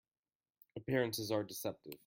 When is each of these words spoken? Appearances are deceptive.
Appearances 0.75 1.29
are 1.29 1.43
deceptive. 1.43 1.99